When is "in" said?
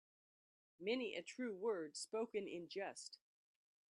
2.47-2.67